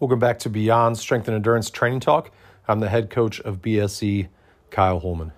[0.00, 2.30] Welcome back to Beyond Strength and Endurance Training Talk.
[2.68, 4.28] I'm the head coach of BSE,
[4.70, 5.32] Kyle Holman.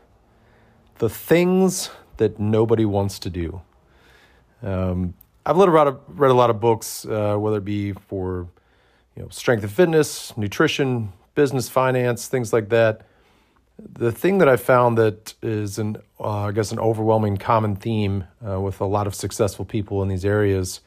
[0.99, 1.89] The things
[2.19, 3.63] that nobody wants to do.
[4.63, 5.15] Um,
[5.47, 8.49] I've read a lot of, read a lot of books, uh, whether it be for
[9.17, 13.07] you know strength and fitness, nutrition, business, finance, things like that.
[13.79, 18.25] The thing that I found that is an, uh, I guess, an overwhelming common theme
[18.47, 20.81] uh, with a lot of successful people in these areas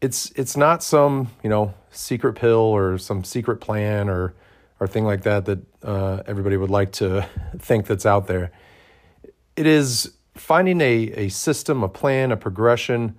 [0.00, 4.34] it's it's not some you know secret pill or some secret plan or
[4.80, 8.52] or thing like that that uh, everybody would like to think that's out there.
[9.56, 13.16] It is finding a a system, a plan, a progression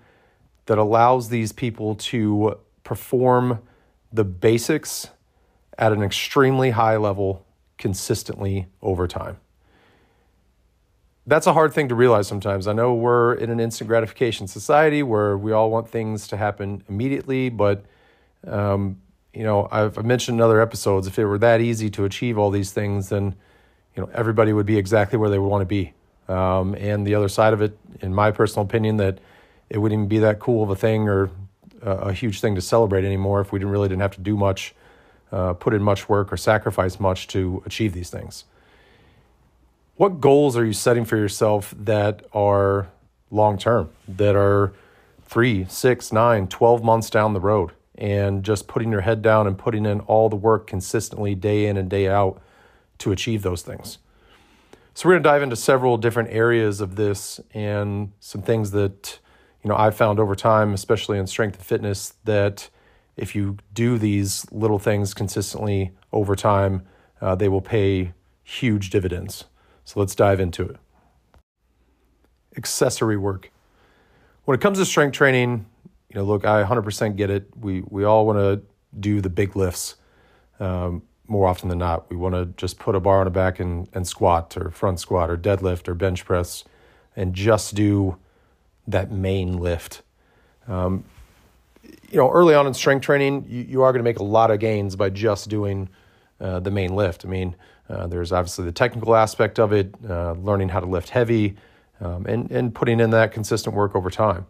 [0.67, 3.59] that allows these people to perform
[4.13, 5.09] the basics
[5.77, 7.45] at an extremely high level
[7.77, 9.37] consistently over time
[11.29, 12.67] that's a hard thing to realize sometimes.
[12.67, 16.83] I know we're in an instant gratification society where we all want things to happen
[16.89, 17.85] immediately, but
[18.47, 18.99] um,
[19.33, 22.49] you know, I've mentioned in other episodes, if it were that easy to achieve all
[22.49, 23.35] these things, then
[23.95, 25.93] you know everybody would be exactly where they would want to be.
[26.27, 29.19] Um, and the other side of it, in my personal opinion, that
[29.69, 31.29] it wouldn't even be that cool of a thing or
[31.83, 34.35] a, a huge thing to celebrate anymore if we didn't really didn't have to do
[34.35, 34.73] much,
[35.31, 38.45] uh, put in much work or sacrifice much to achieve these things
[39.99, 42.87] what goals are you setting for yourself that are
[43.31, 44.71] long term, that are
[45.25, 49.57] three, six, nine, 12 months down the road, and just putting your head down and
[49.57, 52.41] putting in all the work consistently day in and day out
[52.97, 53.97] to achieve those things?
[54.93, 59.19] So we're going to dive into several different areas of this and some things that
[59.65, 62.69] you know I've found over time, especially in strength and fitness, that
[63.17, 66.83] if you do these little things consistently over time,
[67.19, 68.13] uh, they will pay
[68.43, 69.43] huge dividends.
[69.89, 70.75] So let's dive into it.
[72.55, 73.51] Accessory work.
[74.45, 75.65] When it comes to strength training,
[76.09, 77.47] you know, look, I 100% get it.
[77.59, 78.61] We we all want to
[78.99, 79.95] do the big lifts
[80.59, 82.07] um, more often than not.
[82.11, 84.99] We want to just put a bar on the back and, and squat or front
[84.99, 86.63] squat or deadlift or bench press
[87.15, 88.15] and just do
[88.87, 90.03] that main lift.
[90.67, 91.03] Um,
[92.11, 94.51] you know, early on in strength training, you, you are going to make a lot
[94.51, 95.89] of gains by just doing
[96.39, 97.25] uh, the main lift.
[97.25, 97.55] I mean,
[97.89, 101.55] uh, there's obviously the technical aspect of it, uh, learning how to lift heavy,
[102.01, 104.45] um, and, and putting in that consistent work over time.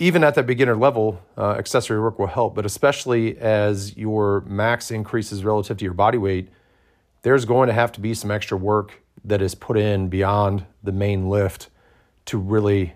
[0.00, 4.90] Even at that beginner level, uh, accessory work will help, but especially as your max
[4.90, 6.48] increases relative to your body weight,
[7.22, 10.92] there's going to have to be some extra work that is put in beyond the
[10.92, 11.68] main lift
[12.26, 12.94] to really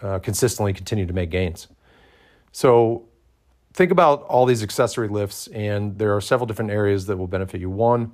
[0.00, 1.68] uh, consistently continue to make gains.
[2.50, 3.04] So,
[3.72, 7.60] think about all these accessory lifts, and there are several different areas that will benefit
[7.60, 7.70] you.
[7.70, 8.12] One,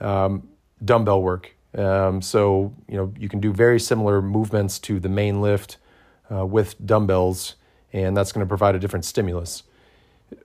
[0.00, 0.48] um,
[0.84, 1.54] dumbbell work.
[1.76, 5.76] Um, so you know you can do very similar movements to the main lift
[6.32, 7.56] uh, with dumbbells,
[7.92, 9.64] and that's going to provide a different stimulus.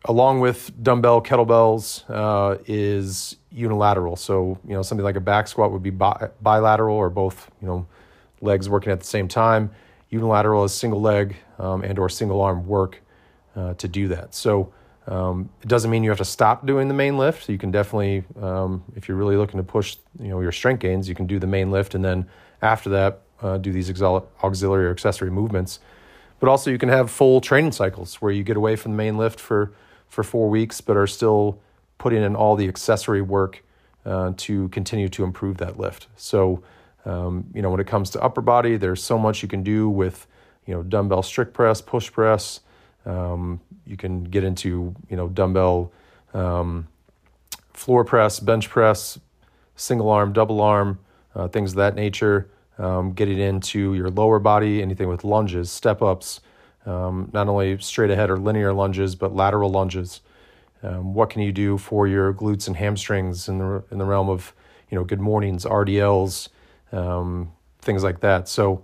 [0.06, 4.16] Along with dumbbell kettlebells uh, is unilateral.
[4.16, 7.68] So you know something like a back squat would be bi- bilateral or both you
[7.68, 7.88] know
[8.42, 9.72] legs working at the same time.
[10.10, 13.02] Unilateral is single leg um, and or single arm work
[13.56, 14.34] uh, to do that.
[14.34, 14.74] So
[15.08, 17.50] um, it doesn't mean you have to stop doing the main lift.
[17.50, 21.10] You can definitely, um, if you're really looking to push, you know, your strength gains,
[21.10, 22.28] you can do the main lift, and then
[22.62, 25.80] after that, uh, do these auxiliary or accessory movements.
[26.40, 29.18] But also, you can have full training cycles where you get away from the main
[29.18, 29.74] lift for
[30.08, 31.60] for four weeks, but are still
[31.98, 33.64] putting in all the accessory work
[34.06, 36.08] uh, to continue to improve that lift.
[36.16, 36.62] So,
[37.06, 39.90] um, you know, when it comes to upper body, there's so much you can do
[39.90, 40.28] with,
[40.68, 42.60] you know, dumbbell strict press, push press.
[43.06, 45.92] Um, you can get into you know dumbbell
[46.34, 46.88] um,
[47.74, 49.20] floor press, bench press,
[49.76, 51.00] single arm, double arm,
[51.36, 52.50] uh, things of that nature.
[52.80, 56.42] Um, getting into your lower body, anything with lunges, step ups,
[56.88, 60.22] um, not only straight ahead or linear lunges, but lateral lunges.
[60.82, 64.30] Um, what can you do for your glutes and hamstrings in the in the realm
[64.30, 64.54] of
[64.90, 66.50] you know good mornings, RDLs,
[66.92, 68.50] um, things like that.
[68.50, 68.84] So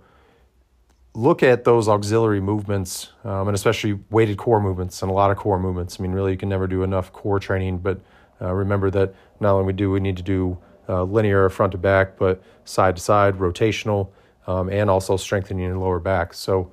[1.14, 5.36] look at those auxiliary movements um, and especially weighted core movements and a lot of
[5.36, 5.98] core movements.
[5.98, 8.00] I mean, really, you can never do enough core training, but
[8.40, 10.56] uh, remember that not only we do, we need to do
[10.88, 14.10] uh, linear front to back, but side to side, rotational,
[14.46, 16.32] um, and also strengthening your lower back.
[16.32, 16.72] So,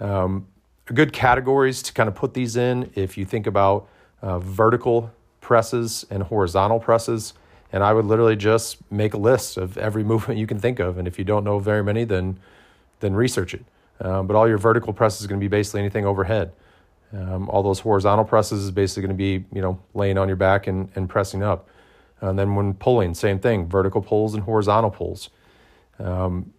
[0.00, 0.46] um,
[0.84, 3.88] good categories to kind of put these in if you think about
[4.22, 5.10] uh, vertical
[5.40, 7.34] presses and horizontal presses.
[7.72, 10.98] And I would literally just make a list of every movement you can think of.
[10.98, 12.38] And if you don't know very many, then
[13.00, 13.64] then research it.
[14.00, 16.52] Um, but all your vertical press is going to be basically anything overhead.
[17.12, 20.36] Um, all those horizontal presses is basically going to be, you know, laying on your
[20.36, 21.68] back and, and pressing up.
[22.20, 25.30] And then when pulling, same thing, vertical pulls and horizontal pulls.
[25.98, 26.52] Um,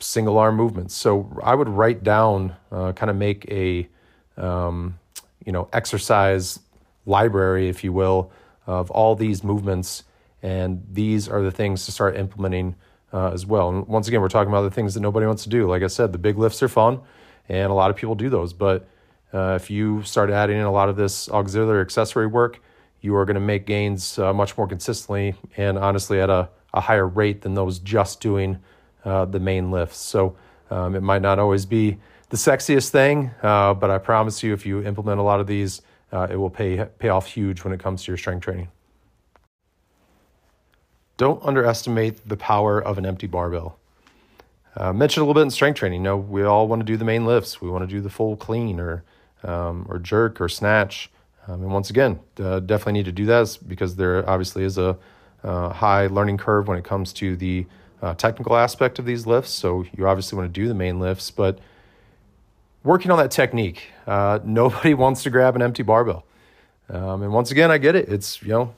[0.00, 0.94] single arm movements.
[0.94, 3.88] So I would write down, uh, kind of make a,
[4.36, 4.98] um,
[5.44, 6.60] you know, exercise
[7.06, 8.30] library, if you will,
[8.66, 10.04] of all these movements.
[10.42, 12.74] And these are the things to start implementing
[13.14, 13.68] uh, as well.
[13.68, 15.68] And once again, we're talking about the things that nobody wants to do.
[15.68, 17.00] Like I said, the big lifts are fun,
[17.48, 18.52] and a lot of people do those.
[18.52, 18.86] But
[19.32, 22.60] uh, if you start adding in a lot of this auxiliary accessory work,
[23.00, 26.80] you are going to make gains uh, much more consistently and honestly at a, a
[26.80, 28.58] higher rate than those just doing
[29.04, 29.98] uh, the main lifts.
[29.98, 30.36] So
[30.70, 31.98] um, it might not always be
[32.30, 35.82] the sexiest thing, uh, but I promise you, if you implement a lot of these,
[36.10, 38.68] uh, it will pay pay off huge when it comes to your strength training.
[41.16, 43.78] Don't underestimate the power of an empty barbell.
[44.76, 46.00] Uh, mentioned a little bit in strength training.
[46.00, 47.60] You know, we all want to do the main lifts.
[47.60, 49.04] We want to do the full clean or
[49.44, 51.10] um, or jerk or snatch.
[51.46, 54.96] Um, and once again, uh, definitely need to do that because there obviously is a
[55.44, 57.66] uh, high learning curve when it comes to the
[58.02, 59.50] uh, technical aspect of these lifts.
[59.50, 61.58] So you obviously want to do the main lifts, but
[62.82, 66.24] working on that technique, uh, nobody wants to grab an empty barbell.
[66.88, 68.08] Um, and once again, I get it.
[68.08, 68.74] It's you know,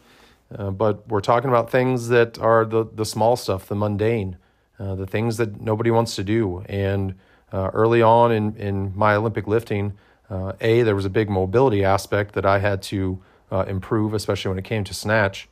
[0.55, 4.37] uh, but we're talking about things that are the the small stuff, the mundane,
[4.79, 6.65] uh, the things that nobody wants to do.
[6.69, 7.15] And
[7.53, 9.95] early on in in my Olympic lifting.
[10.29, 14.49] Uh, a, there was a big mobility aspect that I had to uh, improve, especially
[14.51, 15.49] when it came to snatch.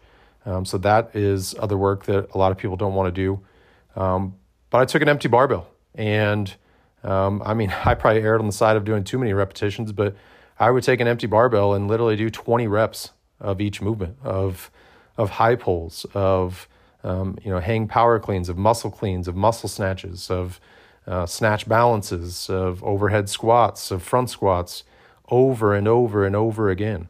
[0.47, 3.41] Um, so that is other work that a lot of people don't want to do.
[4.01, 4.35] Um,
[4.71, 6.53] but I took an empty barbell, and
[7.03, 10.17] um, I mean, I probably erred on the side of doing too many repetitions, but
[10.59, 14.71] I would take an empty barbell and literally do 20 reps of each movement of
[15.17, 16.69] of high pulls, of
[17.03, 20.61] um, you know hang power cleans, of muscle cleans, of muscle snatches, of
[21.07, 24.85] uh, snatch balances, of overhead squats, of front squats,
[25.29, 27.09] over and over and over again.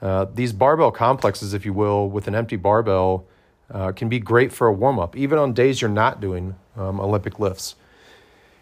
[0.00, 3.26] Uh, these barbell complexes, if you will, with an empty barbell,
[3.70, 7.00] uh, can be great for a warm up, even on days you're not doing um,
[7.00, 7.76] Olympic lifts.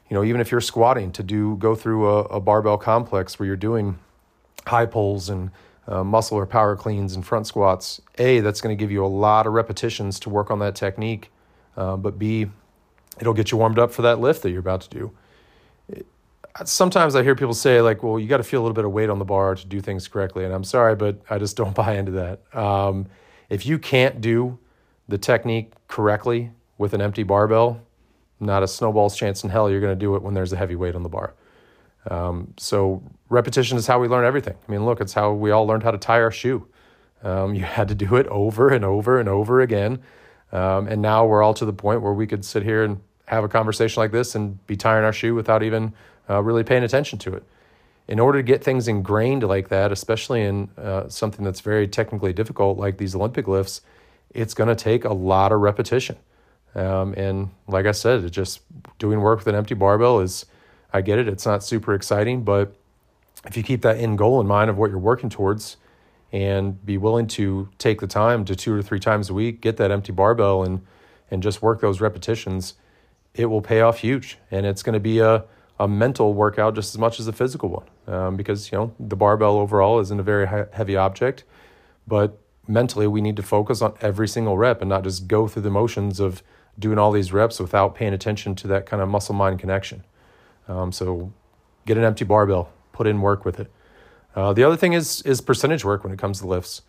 [0.09, 3.47] You know, even if you're squatting, to do go through a, a barbell complex where
[3.47, 3.99] you're doing
[4.67, 5.51] high pulls and
[5.87, 8.01] uh, muscle or power cleans and front squats.
[8.19, 11.31] A, that's going to give you a lot of repetitions to work on that technique.
[11.77, 12.47] Uh, but B,
[13.21, 15.13] it'll get you warmed up for that lift that you're about to do.
[16.65, 18.93] sometimes I hear people say like, "Well, you got to feel a little bit of
[18.93, 21.75] weight on the bar to do things correctly," and I'm sorry, but I just don't
[21.75, 22.57] buy into that.
[22.57, 23.07] Um,
[23.49, 24.59] if you can't do
[25.09, 27.81] the technique correctly with an empty barbell,
[28.41, 30.75] not a snowball's chance in hell you're going to do it when there's a heavy
[30.75, 31.35] weight on the bar.
[32.11, 34.57] Um, so repetition is how we learn everything.
[34.69, 36.67] I mean, look, it's how we all learned how to tie our shoe.
[37.23, 40.03] Um, you had to do it over and over and over again
[40.53, 43.43] um, and now we're all to the point where we could sit here and have
[43.43, 45.95] a conversation like this and be tying our shoe without even
[46.29, 47.43] uh, really paying attention to it.
[48.07, 52.33] In order to get things ingrained like that, especially in uh, something that's very technically
[52.33, 53.81] difficult like these Olympic lifts,
[54.31, 56.17] it's going to take a lot of repetition.
[56.75, 58.61] Um, and like I said, just
[58.99, 60.45] doing work with an empty barbell is,
[60.93, 62.75] I get it, it's not super exciting, but
[63.47, 65.77] if you keep that end goal in mind of what you're working towards,
[66.33, 69.77] and be willing to take the time to two or three times a week, get
[69.77, 70.81] that empty barbell and
[71.31, 72.75] and just work those repetitions,
[73.35, 74.37] it will pay off huge.
[74.51, 75.45] And it's going to be a,
[75.81, 77.87] a mental workout just as much as a physical one.
[78.07, 81.45] Um, because, you know, the barbell overall isn't a very heavy object,
[82.07, 85.63] but mentally we need to focus on every single rep and not just go through
[85.63, 86.43] the motions of
[86.79, 90.05] doing all these reps without paying attention to that kind of muscle mind connection.
[90.73, 91.33] Um, so
[91.87, 93.71] get an empty barbell, put in work with it.
[94.35, 96.83] Uh, the other thing is is percentage work when it comes to lifts.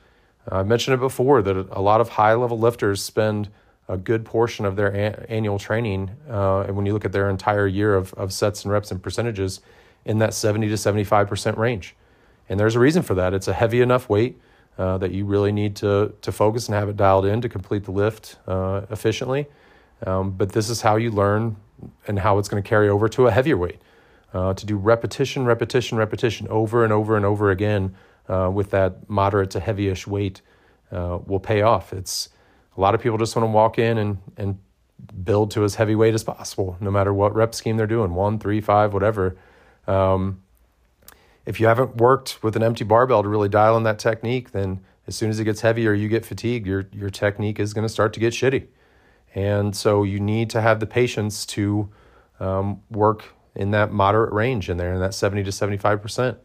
[0.50, 3.50] Uh, I mentioned it before that a lot of high level lifters spend
[3.89, 7.29] a good portion of their a- annual training, uh, and when you look at their
[7.29, 9.60] entire year of, of sets and reps and percentages,
[10.05, 11.96] in that 70 to 75% range.
[12.50, 13.34] And there's a reason for that.
[13.34, 14.39] It's a heavy enough weight
[14.77, 17.86] uh, that you really need to, to focus and have it dialed in to complete
[17.86, 19.48] the lift uh, efficiently.
[20.05, 21.55] Um, but this is how you learn
[22.08, 23.82] and how it's going to carry over to a heavier weight
[24.34, 27.96] uh, to do repetition, repetition, repetition over and over and over again
[28.28, 30.42] uh, with that moderate to heavyish weight
[30.92, 31.94] uh, will pay off.
[31.94, 32.30] It's
[32.78, 34.58] a lot of people just want to walk in and and
[35.24, 38.40] build to as heavy weight as possible, no matter what rep scheme they're doing, one,
[38.40, 39.36] three, five, whatever.
[39.88, 40.42] Um,
[41.46, 44.80] if you haven't worked with an empty barbell to really dial in that technique, then
[45.08, 46.66] as soon as it gets heavier, you get fatigued.
[46.66, 48.68] Your your technique is going to start to get shitty,
[49.36, 51.90] and so you need to have the patience to
[52.40, 53.25] um, work
[53.56, 56.38] in that moderate range in there, in that 70 to 75%.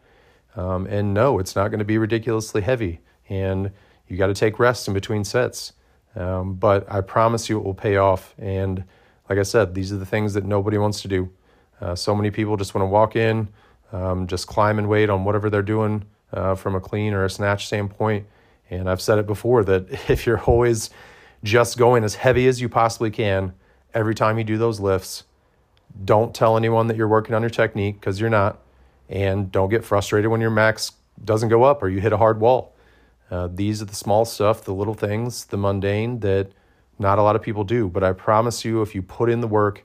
[0.57, 3.01] Um, and no, it's not going to be ridiculously heavy.
[3.29, 3.71] And
[4.07, 5.73] you got to take rest in between sets.
[6.17, 8.35] Um, but I promise you it will pay off.
[8.39, 8.85] And
[9.29, 11.31] like I said, these are the things that nobody wants to do.
[11.81, 13.49] Uh, so many people just want to walk in,
[13.93, 17.31] um, just climb and wait on whatever they're doing uh, from a clean or a
[17.31, 18.27] snatch standpoint.
[18.71, 20.91] And I've said it before that if you're always
[21.43, 23.55] just going as heavy as you possibly can
[23.95, 25.25] every time you do those lifts,
[26.05, 28.59] don't tell anyone that you're working on your technique because you're not.
[29.09, 30.93] And don't get frustrated when your max
[31.25, 32.75] doesn't go up or you hit a hard wall.
[33.31, 36.53] Uh, these are the small stuff, the little things, the mundane that
[36.99, 37.89] not a lot of people do.
[37.89, 39.85] But I promise you, if you put in the work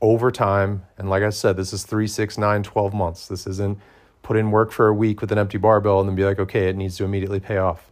[0.00, 3.28] over time, and like I said, this is three, six, nine, 12 months.
[3.28, 3.78] This isn't
[4.22, 6.68] put in work for a week with an empty barbell and then be like, okay,
[6.68, 7.90] it needs to immediately pay off.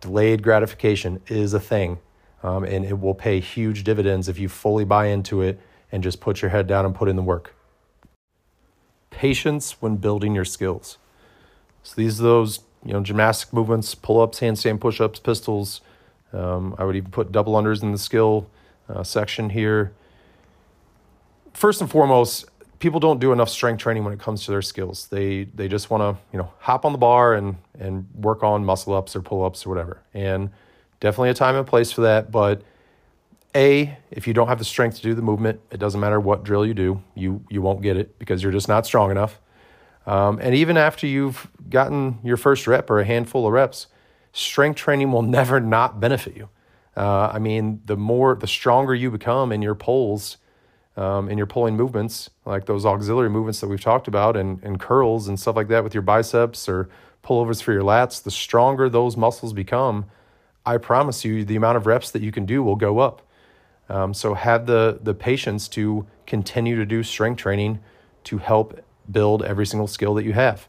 [0.00, 1.98] Delayed gratification is a thing,
[2.46, 5.58] um, and it will pay huge dividends if you fully buy into it
[5.90, 7.54] and just put your head down and put in the work.
[9.10, 10.98] Patience when building your skills.
[11.82, 15.80] So these are those you know gymnastic movements, pull ups, handstand push ups, pistols.
[16.32, 18.48] Um, I would even put double unders in the skill
[18.88, 19.92] uh, section here.
[21.52, 22.44] First and foremost,
[22.78, 25.08] people don't do enough strength training when it comes to their skills.
[25.08, 28.64] They they just want to you know hop on the bar and and work on
[28.64, 30.02] muscle ups or pull ups or whatever.
[30.14, 30.50] And
[31.00, 32.30] definitely a time and place for that.
[32.30, 32.62] But
[33.54, 36.44] a if you don't have the strength to do the movement, it doesn't matter what
[36.44, 39.40] drill you do, you you won't get it because you're just not strong enough.
[40.06, 43.88] Um, and even after you've gotten your first rep or a handful of reps,
[44.32, 46.48] strength training will never not benefit you.
[46.96, 50.38] Uh, I mean, the more the stronger you become in your pulls
[50.96, 54.80] um, in your pulling movements, like those auxiliary movements that we've talked about, and, and
[54.80, 56.88] curls and stuff like that with your biceps or
[57.22, 60.06] pullovers for your lats, the stronger those muscles become,
[60.66, 63.22] I promise you, the amount of reps that you can do will go up.
[63.88, 67.78] Um, so have the the patience to continue to do strength training
[68.24, 70.66] to help build every single skill that you have.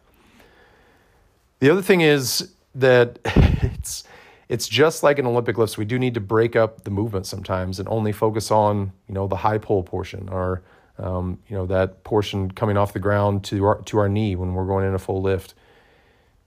[1.60, 4.04] The other thing is that it's
[4.50, 5.78] it's just like in Olympic lifts.
[5.78, 9.28] We do need to break up the movement sometimes and only focus on you know
[9.28, 10.62] the high pull portion or
[11.00, 14.54] um, you know that portion coming off the ground to our to our knee when
[14.54, 15.56] we're going in a full lift.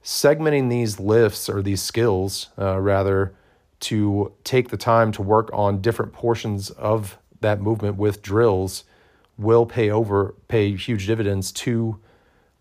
[0.03, 3.33] Segmenting these lifts or these skills uh, rather
[3.81, 8.83] to take the time to work on different portions of that movement with drills
[9.37, 11.99] will pay over pay huge dividends to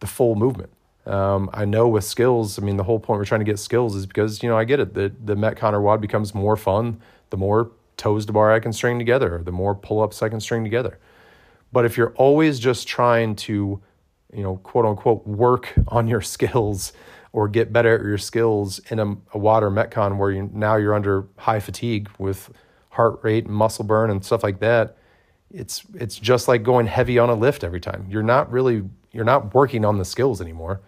[0.00, 0.70] the full movement.
[1.06, 3.94] Um, I know with skills, I mean, the whole point we're trying to get skills
[3.94, 4.94] is because, you know, I get it.
[4.94, 7.00] The, the Metcon or WOD becomes more fun
[7.30, 10.40] the more toes to bar I can string together, the more pull ups I can
[10.40, 10.98] string together.
[11.72, 13.80] But if you're always just trying to,
[14.32, 16.92] you know, quote unquote, work on your skills
[17.32, 20.94] or get better at your skills in a, a or Metcon where you, now you're
[20.94, 22.50] under high fatigue with
[22.90, 24.96] heart rate and muscle burn and stuff like that,
[25.52, 28.06] it's it's just like going heavy on a lift every time.
[28.08, 28.82] You're not really
[29.12, 30.80] you're not working on the skills anymore.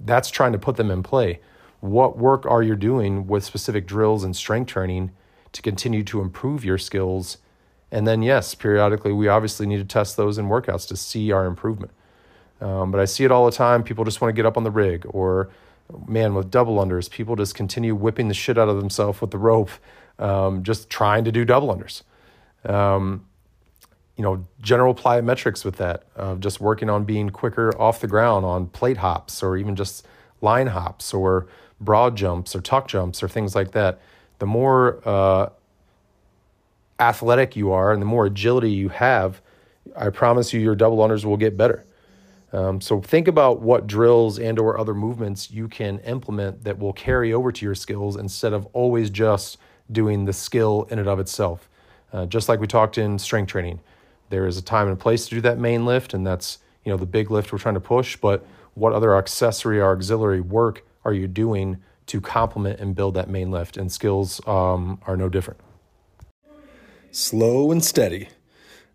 [0.00, 1.40] That's trying to put them in play.
[1.80, 5.12] What work are you doing with specific drills and strength training
[5.52, 7.38] to continue to improve your skills?
[7.90, 11.46] And then, yes, periodically, we obviously need to test those in workouts to see our
[11.46, 11.92] improvement.
[12.60, 13.82] Um, but I see it all the time.
[13.82, 15.48] People just want to get up on the rig, or
[16.06, 19.38] man, with double unders, people just continue whipping the shit out of themselves with the
[19.38, 19.70] rope,
[20.18, 22.02] um, just trying to do double unders.
[22.68, 23.24] Um,
[24.16, 28.44] you know, general plyometrics with that, uh, just working on being quicker off the ground
[28.44, 30.04] on plate hops or even just
[30.40, 31.46] line hops or
[31.80, 34.00] broad jumps or tuck jumps or things like that.
[34.40, 35.50] The more uh,
[36.98, 39.40] athletic you are and the more agility you have,
[39.96, 41.84] I promise you your double unders will get better.
[42.52, 46.94] Um, so think about what drills and or other movements you can implement that will
[46.94, 49.58] carry over to your skills instead of always just
[49.92, 51.68] doing the skill in and of itself.
[52.12, 53.80] Uh, just like we talked in strength training
[54.30, 56.96] there is a time and place to do that main lift, and that's you know
[56.96, 58.16] the big lift we're trying to push.
[58.16, 63.28] But what other accessory or auxiliary work are you doing to complement and build that
[63.28, 63.76] main lift?
[63.76, 65.60] And skills um, are no different.
[67.10, 68.28] Slow and steady.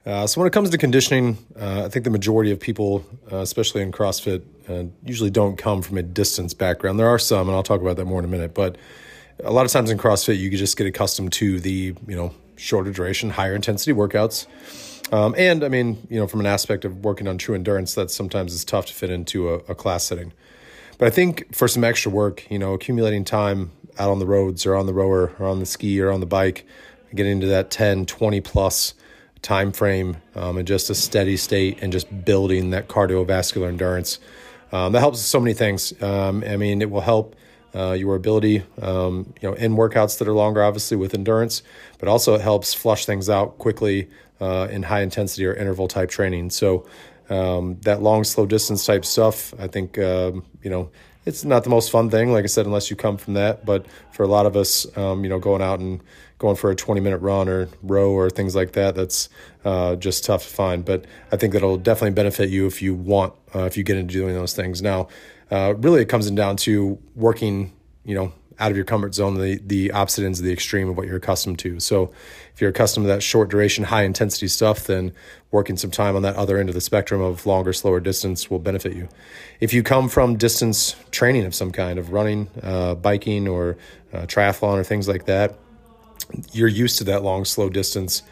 [0.05, 3.37] Uh, so when it comes to conditioning, uh, I think the majority of people, uh,
[3.37, 6.99] especially in CrossFit, uh, usually don't come from a distance background.
[6.99, 8.53] There are some, and I'll talk about that more in a minute.
[8.53, 8.77] But
[9.43, 12.91] a lot of times in CrossFit, you just get accustomed to the you know shorter
[12.91, 14.47] duration, higher intensity workouts.
[15.13, 18.11] Um, and I mean, you know, from an aspect of working on true endurance, that
[18.11, 20.33] sometimes is tough to fit into a, a class setting.
[20.97, 24.65] But I think for some extra work, you know, accumulating time out on the roads
[24.65, 26.65] or on the rower or on the ski or on the bike,
[27.13, 28.93] getting into that 10, 20 plus
[29.43, 34.17] time frame um, and just a steady state and just building that cardiovascular endurance.
[34.71, 35.93] Um, that helps so many things.
[36.01, 37.35] Um, I mean, it will help
[37.75, 41.61] uh, your ability, um, you know, in workouts that are longer, obviously with endurance,
[41.99, 44.09] but also it helps flush things out quickly
[44.41, 46.49] uh, in high intensity or interval type training.
[46.49, 46.87] So
[47.29, 50.89] um, that long, slow distance type stuff, I think, um, you know,
[51.25, 53.65] it's not the most fun thing, like I said, unless you come from that.
[53.65, 56.01] But for a lot of us, um, you know, going out and
[56.37, 59.29] going for a 20 minute run or row or things like that, that's
[59.63, 60.83] uh, just tough to find.
[60.83, 64.13] But I think that'll definitely benefit you if you want, uh, if you get into
[64.13, 64.81] doing those things.
[64.81, 65.07] Now,
[65.51, 67.73] uh, really, it comes down to working
[68.05, 70.97] you know, out of your comfort zone, the, the opposite ends of the extreme of
[70.97, 71.79] what you're accustomed to.
[71.79, 72.11] So
[72.53, 75.13] if you're accustomed to that short duration, high intensity stuff, then
[75.51, 78.59] working some time on that other end of the spectrum of longer, slower distance will
[78.59, 79.07] benefit you.
[79.59, 83.77] If you come from distance training of some kind, of running, uh, biking, or
[84.13, 85.55] uh, triathlon, or things like that,
[86.51, 88.23] you're used to that long, slow distance.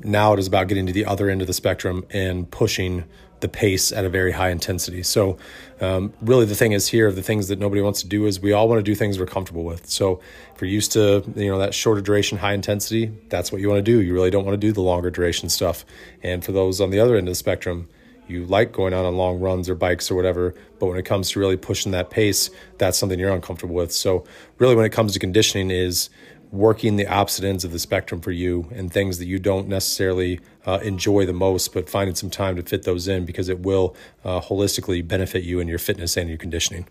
[0.00, 3.04] Now it is about getting to the other end of the spectrum and pushing
[3.40, 5.02] the pace at a very high intensity.
[5.02, 5.36] So,
[5.80, 8.52] um, really, the thing is here, the things that nobody wants to do is we
[8.52, 9.88] all want to do things we're comfortable with.
[9.88, 10.20] So,
[10.54, 13.84] if you're used to you know that shorter duration, high intensity, that's what you want
[13.84, 14.00] to do.
[14.00, 15.84] You really don't want to do the longer duration stuff.
[16.22, 17.88] And for those on the other end of the spectrum,
[18.26, 21.30] you like going out on long runs or bikes or whatever, but when it comes
[21.30, 23.92] to really pushing that pace, that's something you're uncomfortable with.
[23.92, 24.24] So,
[24.58, 26.08] really, when it comes to conditioning, is
[26.54, 30.40] working the opposite ends of the spectrum for you and things that you don't necessarily
[30.64, 33.96] uh, enjoy the most, but finding some time to fit those in because it will
[34.24, 36.86] uh, holistically benefit you in your fitness and your conditioning.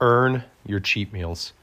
[0.00, 1.54] Earn your cheat meals.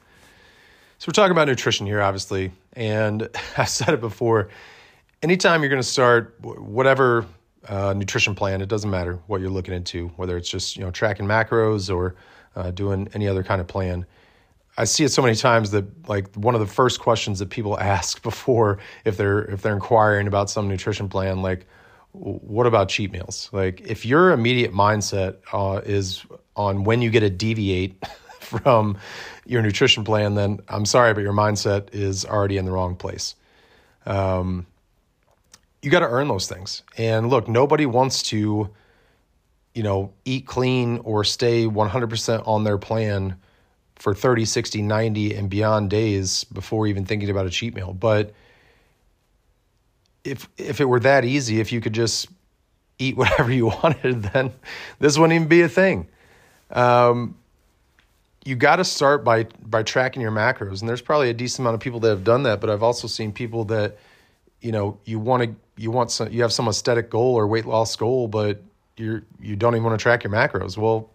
[0.97, 2.51] So, we're talking about nutrition here, obviously.
[2.73, 4.49] And I said it before
[5.21, 7.25] anytime you're going to start whatever
[7.67, 10.91] uh, nutrition plan, it doesn't matter what you're looking into, whether it's just you know
[10.91, 12.15] tracking macros or
[12.55, 14.05] uh, doing any other kind of plan
[14.77, 17.79] I see it so many times that like one of the first questions that people
[17.95, 21.65] ask before if they're if they're inquiring about some nutrition plan, like
[22.11, 23.49] what about cheat meals?
[23.51, 28.01] Like if your immediate mindset uh, is on when you get to deviate
[28.39, 28.97] from
[29.45, 33.35] your nutrition plan, then I'm sorry, but your mindset is already in the wrong place.
[34.05, 34.65] Um,
[35.81, 36.83] you got to earn those things.
[36.97, 38.69] And look, nobody wants to,
[39.73, 43.35] you know, eat clean or stay 100% on their plan
[43.95, 47.93] for 30, 60, 90, and beyond days before even thinking about a cheat meal.
[47.93, 48.33] But
[50.23, 52.27] if if it were that easy, if you could just
[52.99, 54.53] eat whatever you wanted, then
[54.99, 56.07] this wouldn't even be a thing.
[56.71, 57.37] Um,
[58.43, 61.75] you got to start by by tracking your macros, and there's probably a decent amount
[61.75, 62.61] of people that have done that.
[62.61, 63.97] But I've also seen people that,
[64.61, 67.65] you know, you want to you want some you have some aesthetic goal or weight
[67.65, 68.61] loss goal, but
[68.97, 70.77] you're you don't even want to track your macros.
[70.77, 71.09] Well,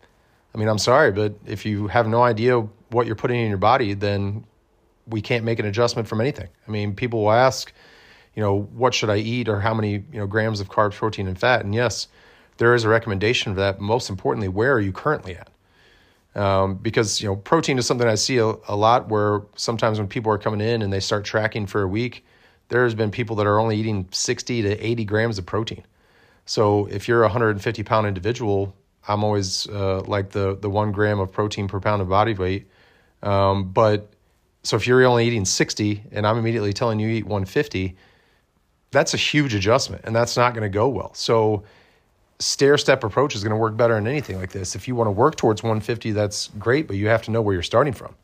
[0.54, 3.58] I mean, I'm sorry, but if you have no idea what you're putting in your
[3.58, 4.44] body, then
[5.06, 6.48] we can't make an adjustment from anything.
[6.66, 7.72] I mean, people will ask,
[8.34, 11.28] you know, what should I eat or how many, you know, grams of carbs, protein,
[11.28, 11.64] and fat.
[11.64, 12.08] And yes,
[12.58, 13.78] there is a recommendation for that.
[13.78, 15.50] But most importantly, where are you currently at?
[16.34, 20.06] Um, because you know, protein is something I see a, a lot where sometimes when
[20.06, 22.24] people are coming in and they start tracking for a week,
[22.68, 25.84] there's been people that are only eating 60 to 80 grams of protein.
[26.46, 28.74] So if you're a 150 pound individual,
[29.08, 32.68] I'm always uh, like the the one gram of protein per pound of body weight.
[33.22, 34.12] Um, but
[34.62, 37.96] so if you're only eating 60 and I'm immediately telling you eat 150,
[38.90, 41.14] that's a huge adjustment and that's not going to go well.
[41.14, 41.64] So
[42.38, 44.74] stair step approach is going to work better than anything like this.
[44.74, 47.54] If you want to work towards 150, that's great, but you have to know where
[47.54, 48.14] you're starting from.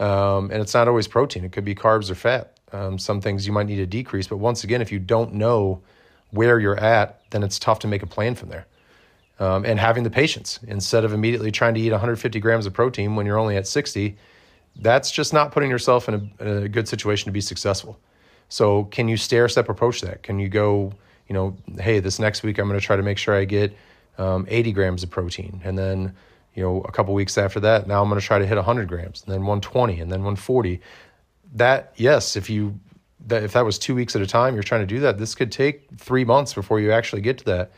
[0.00, 2.56] Um, and it's not always protein; it could be carbs or fat.
[2.70, 5.80] Um, some things you might need to decrease, but once again, if you don't know
[6.30, 8.66] where you're at, then it's tough to make a plan from there
[9.38, 10.58] um, and having the patience.
[10.66, 14.16] Instead of immediately trying to eat 150 grams of protein when you're only at 60
[14.80, 17.98] that's just not putting yourself in a, a good situation to be successful.
[18.48, 20.22] So can you stair step approach that?
[20.22, 20.92] Can you go
[21.28, 23.76] you know hey this next week i'm going to try to make sure i get
[24.16, 25.60] um, 80 grams of protein.
[25.62, 26.14] And then
[26.54, 28.88] you know a couple weeks after that now i'm going to try to hit 100
[28.88, 30.80] grams and then 120 and then 140
[31.54, 32.80] that yes if you
[33.26, 35.34] that if that was two weeks at a time you're trying to do that this
[35.34, 37.70] could take three months before you actually get to that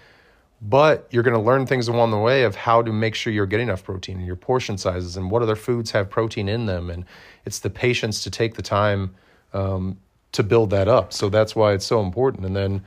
[0.63, 3.47] but you're going to learn things along the way of how to make sure you're
[3.47, 6.91] getting enough protein and your portion sizes and what other foods have protein in them.
[6.91, 7.05] And
[7.47, 9.15] it's the patience to take the time
[9.55, 9.99] um,
[10.33, 11.13] to build that up.
[11.13, 12.45] So that's why it's so important.
[12.45, 12.85] And then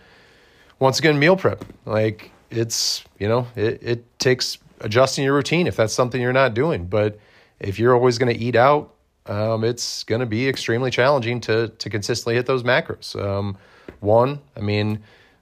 [0.79, 1.65] once again, meal prep.
[1.85, 6.53] Like it's, you know, it, it takes adjusting your routine if that's something you're not
[6.53, 6.85] doing.
[6.85, 7.17] But
[7.59, 8.93] if you're always going to eat out,
[9.25, 13.19] um, it's going to be extremely challenging to to consistently hit those macros.
[13.19, 13.57] Um,
[14.01, 15.01] one, I mean,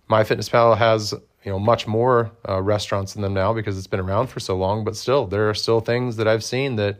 [0.10, 4.28] MyFitnessPal has you know much more uh, restaurants than them now because it's been around
[4.28, 4.84] for so long.
[4.84, 7.00] But still, there are still things that I've seen that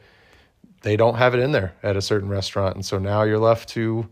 [0.82, 3.70] they don't have it in there at a certain restaurant, and so now you're left
[3.70, 4.08] to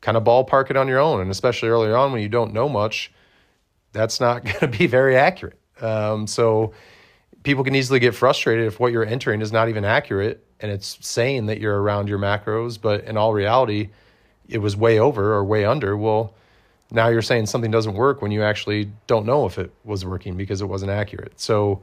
[0.00, 1.20] kind of ballpark it on your own.
[1.20, 3.12] And especially early on when you don't know much,
[3.92, 5.58] that's not going to be very accurate.
[5.80, 6.72] Um, so
[7.42, 10.98] people can easily get frustrated if what you're entering is not even accurate and it's
[11.06, 13.90] saying that you're around your macros, but in all reality,
[14.48, 15.96] it was way over or way under.
[15.96, 16.34] Well
[16.90, 20.36] now you're saying something doesn't work when you actually don't know if it was working
[20.36, 21.38] because it wasn't accurate.
[21.40, 21.82] So,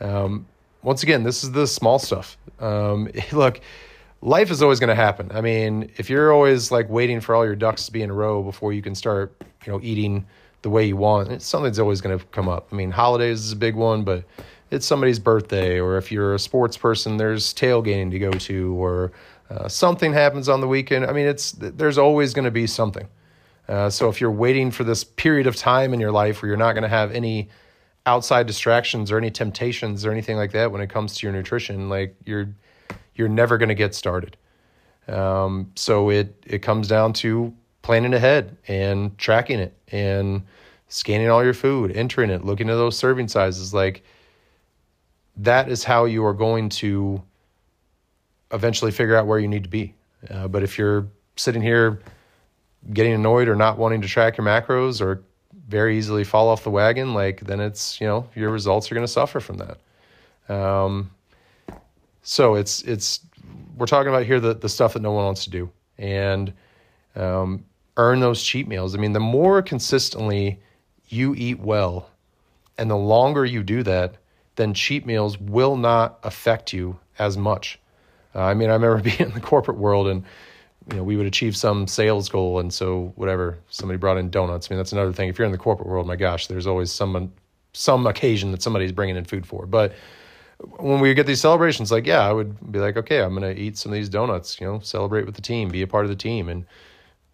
[0.00, 0.46] um,
[0.82, 2.36] once again, this is the small stuff.
[2.58, 3.60] Um, look,
[4.22, 5.30] life is always going to happen.
[5.32, 8.14] I mean, if you're always like waiting for all your ducks to be in a
[8.14, 9.34] row before you can start,
[9.64, 10.26] you know, eating
[10.62, 12.68] the way you want, something's always going to come up.
[12.72, 14.24] I mean, holidays is a big one, but
[14.70, 19.12] it's somebody's birthday, or if you're a sports person, there's tailgating to go to, or
[19.48, 21.06] uh, something happens on the weekend.
[21.06, 23.08] I mean, it's there's always going to be something.
[23.70, 26.58] Uh, so if you're waiting for this period of time in your life where you're
[26.58, 27.48] not going to have any
[28.04, 31.88] outside distractions or any temptations or anything like that when it comes to your nutrition,
[31.88, 32.52] like you're
[33.14, 34.36] you're never going to get started.
[35.06, 40.42] Um, so it it comes down to planning ahead and tracking it and
[40.88, 43.72] scanning all your food, entering it, looking at those serving sizes.
[43.72, 44.02] Like
[45.36, 47.22] that is how you are going to
[48.50, 49.94] eventually figure out where you need to be.
[50.28, 51.06] Uh, but if you're
[51.36, 52.00] sitting here
[52.92, 55.22] getting annoyed or not wanting to track your macros or
[55.68, 59.06] very easily fall off the wagon, like then it's you know your results are going
[59.06, 59.78] to suffer from that.
[60.54, 61.10] Um,
[62.22, 63.20] so it's it's
[63.76, 66.52] we're talking about here the the stuff that no one wants to do and
[67.16, 67.64] um,
[67.96, 68.94] earn those cheat meals.
[68.94, 70.60] I mean, the more consistently
[71.08, 72.10] you eat well,
[72.78, 74.16] and the longer you do that,
[74.56, 77.78] then cheat meals will not affect you as much.
[78.34, 80.24] Uh, I mean, I remember being in the corporate world and
[80.90, 84.68] you know we would achieve some sales goal, and so whatever somebody brought in donuts.
[84.68, 85.28] I mean, that's another thing.
[85.28, 87.32] If you're in the corporate world, my gosh, there's always some
[87.72, 89.66] some occasion that somebody's bringing in food for.
[89.66, 89.94] But
[90.78, 93.78] when we get these celebrations, like yeah, I would be like, okay, I'm gonna eat
[93.78, 94.60] some of these donuts.
[94.60, 96.66] You know, celebrate with the team, be a part of the team, and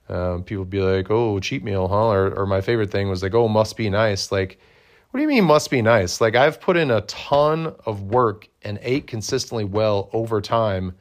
[0.08, 2.08] um, people be like, oh, cheat meal, huh?
[2.08, 4.30] Or, or my favorite thing was like, oh, must be nice.
[4.30, 4.58] Like,
[5.10, 6.20] what do you mean must be nice?
[6.20, 10.94] Like, I've put in a ton of work and ate consistently well over time.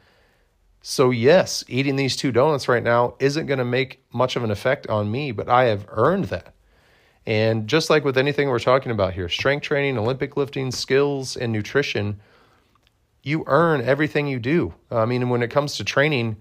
[0.88, 4.52] So, yes, eating these two donuts right now isn't going to make much of an
[4.52, 6.54] effect on me, but I have earned that.
[7.26, 11.52] And just like with anything we're talking about here strength training, Olympic lifting, skills, and
[11.52, 12.20] nutrition
[13.24, 14.76] you earn everything you do.
[14.92, 16.40] I mean, when it comes to training,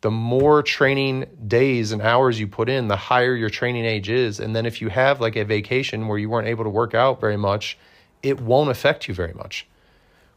[0.00, 4.40] the more training days and hours you put in, the higher your training age is.
[4.40, 7.20] And then if you have like a vacation where you weren't able to work out
[7.20, 7.76] very much,
[8.22, 9.66] it won't affect you very much.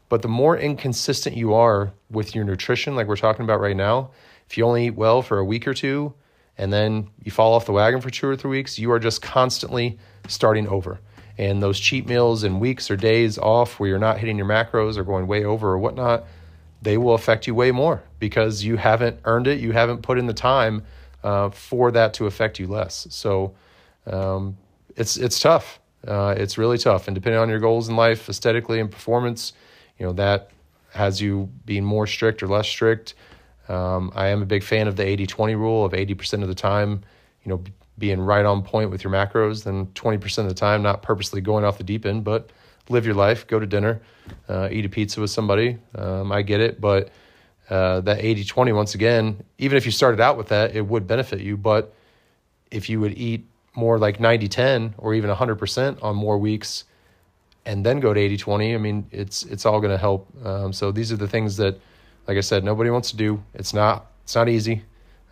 [0.08, 4.10] But the more inconsistent you are with your nutrition, like we're talking about right now,
[4.48, 6.14] if you only eat well for a week or two
[6.58, 9.20] and then you fall off the wagon for two or three weeks, you are just
[9.20, 11.00] constantly starting over.
[11.38, 14.96] And those cheat meals and weeks or days off where you're not hitting your macros
[14.96, 16.24] or going way over or whatnot,
[16.80, 19.60] they will affect you way more because you haven't earned it.
[19.60, 20.84] You haven't put in the time
[21.22, 23.06] uh, for that to affect you less.
[23.10, 23.54] So
[24.06, 24.56] um,
[24.96, 25.80] it's it's tough.
[26.06, 29.52] Uh, it's really tough, and depending on your goals in life, aesthetically and performance,
[29.98, 30.50] you know that
[30.90, 33.14] has you being more strict or less strict.
[33.68, 37.02] Um, I am a big fan of the 80-20 rule of 80% of the time,
[37.42, 37.62] you know,
[37.98, 41.64] being right on point with your macros, then 20% of the time not purposely going
[41.64, 42.50] off the deep end, but
[42.88, 44.00] live your life, go to dinner,
[44.48, 45.78] uh, eat a pizza with somebody.
[45.94, 47.10] Um, I get it, but
[47.68, 51.06] uh, that 80 20, once again, even if you started out with that, it would
[51.06, 51.56] benefit you.
[51.56, 51.92] But
[52.70, 56.84] if you would eat more like 90 10 or even 100% on more weeks
[57.66, 60.28] and then go to 80 20, I mean, it's, it's all going to help.
[60.44, 61.78] Um, so these are the things that,
[62.26, 63.42] like I said, nobody wants to do.
[63.54, 64.82] It's not, it's not easy.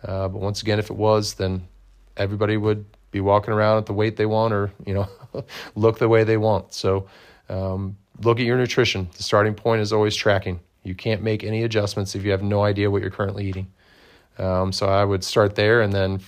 [0.03, 1.65] Uh, but once again, if it was, then
[2.17, 5.09] everybody would be walking around at the weight they want or, you know,
[5.75, 6.73] look the way they want.
[6.73, 7.07] So,
[7.49, 9.09] um, look at your nutrition.
[9.15, 10.59] The starting point is always tracking.
[10.83, 13.71] You can't make any adjustments if you have no idea what you're currently eating.
[14.37, 16.19] Um, so I would start there, and then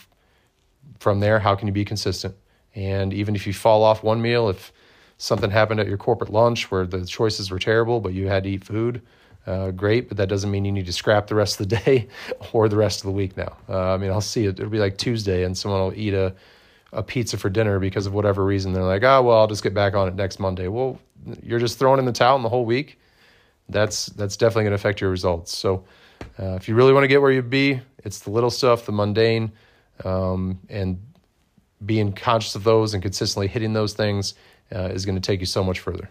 [0.99, 2.33] from there, how can you be consistent?
[2.73, 4.71] And even if you fall off one meal, if
[5.17, 8.49] something happened at your corporate lunch where the choices were terrible, but you had to
[8.49, 9.01] eat food,
[9.45, 10.07] uh, great.
[10.07, 12.07] But that doesn't mean you need to scrap the rest of the day
[12.53, 13.57] or the rest of the week now.
[13.67, 14.59] Uh, I mean, I'll see it.
[14.59, 16.35] It'll be like Tuesday, and someone will eat a
[16.93, 18.73] a pizza for dinner because of whatever reason.
[18.73, 20.67] They're like, oh well, I'll just get back on it next Monday.
[20.67, 20.99] Well,
[21.43, 22.99] you're just throwing in the towel in the whole week.
[23.69, 25.57] That's that's definitely going to affect your results.
[25.57, 25.83] So
[26.39, 28.93] uh, if you really want to get where you'd be, it's the little stuff, the
[28.93, 29.51] mundane,
[30.05, 31.01] um, and
[31.85, 34.33] being conscious of those and consistently hitting those things
[34.73, 36.09] uh, is going to take you so much further.